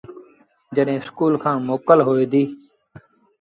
جڏهيݩ 0.75 1.01
اسڪُول 1.01 1.33
کآݩ 1.43 1.63
موڪل 1.67 1.99
هوئي 2.07 2.25
ديٚ 2.31 2.49